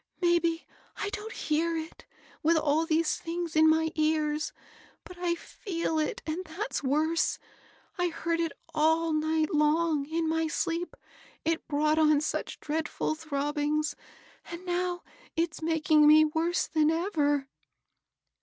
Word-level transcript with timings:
^^ 0.01 0.03
Maybe 0.19 0.65
I 0.97 1.09
don't 1.09 1.31
hear 1.31 1.77
it, 1.77 2.07
with 2.41 2.57
all 2.57 2.87
these 2.87 3.17
things 3.17 3.55
in 3.55 3.69
my 3.69 3.91
ears, 3.93 4.51
but 5.03 5.15
I 5.19 5.35
feel 5.35 5.99
it, 5.99 6.23
and 6.25 6.43
that's 6.43 6.81
worse. 6.81 7.37
I 7.99 8.07
heard 8.07 8.39
it 8.39 8.51
all 8.73 9.13
night 9.13 9.53
long 9.53 10.07
in 10.07 10.27
my 10.27 10.47
sleep; 10.47 10.95
it 11.45 11.67
brought 11.67 11.99
on 11.99 12.19
such 12.19 12.59
dreadful 12.59 13.13
throbbings! 13.13 13.95
and 14.45 14.65
now 14.65 15.03
it's 15.35 15.61
making 15.61 16.07
me 16.07 16.25
worse 16.25 16.65
than 16.65 16.89
ever." 16.89 17.47